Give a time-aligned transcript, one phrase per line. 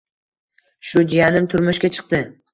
[0.93, 2.25] Shu jiyanim turmushga chiqdi.